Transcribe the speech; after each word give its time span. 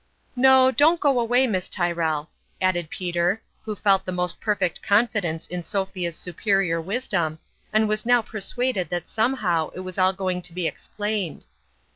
"No; 0.35 0.71
don't 0.71 0.99
go 0.99 1.19
away, 1.19 1.45
Miss 1.45 1.69
Tyrrell," 1.69 2.31
added 2.59 2.89
Peter, 2.89 3.39
who 3.65 3.75
felt 3.75 4.03
the 4.03 4.11
most 4.11 4.41
perfect 4.41 4.81
confidence 4.81 5.45
in 5.45 5.57
Interest. 5.57 5.75
169 5.75 6.09
Sophia's 6.13 6.15
superior 6.17 6.81
wisdom, 6.81 7.37
and 7.71 7.87
was 7.87 8.03
now 8.03 8.23
per 8.23 8.39
suaded 8.39 8.89
that 8.89 9.07
somehow 9.09 9.69
it 9.75 9.81
was 9.81 9.99
all 9.99 10.13
going 10.13 10.41
to 10.41 10.53
be 10.53 10.67
ex 10.67 10.87
plained. 10.87 11.45